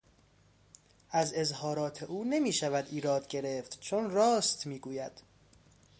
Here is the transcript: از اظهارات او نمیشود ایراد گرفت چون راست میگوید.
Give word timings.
از 1.11 1.33
اظهارات 1.33 2.03
او 2.03 2.23
نمیشود 2.23 2.87
ایراد 2.91 3.27
گرفت 3.27 3.79
چون 3.79 4.09
راست 4.09 4.65
میگوید. 4.67 5.21